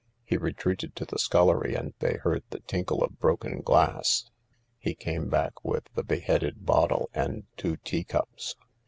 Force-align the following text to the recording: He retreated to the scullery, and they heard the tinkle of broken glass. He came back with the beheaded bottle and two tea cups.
He 0.23 0.35
retreated 0.35 0.95
to 0.95 1.05
the 1.05 1.19
scullery, 1.19 1.75
and 1.75 1.93
they 1.99 2.15
heard 2.15 2.41
the 2.49 2.61
tinkle 2.61 3.03
of 3.03 3.19
broken 3.19 3.61
glass. 3.61 4.31
He 4.79 4.95
came 4.95 5.29
back 5.29 5.63
with 5.63 5.83
the 5.93 6.03
beheaded 6.03 6.65
bottle 6.65 7.11
and 7.13 7.43
two 7.55 7.77
tea 7.77 8.03
cups. 8.05 8.55